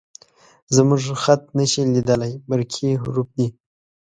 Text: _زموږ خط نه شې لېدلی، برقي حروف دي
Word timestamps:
_زموږ 0.75 1.03
خط 1.23 1.41
نه 1.57 1.65
شې 1.71 1.81
لېدلی، 1.93 2.33
برقي 2.49 2.89
حروف 3.01 3.29
دي 3.37 3.47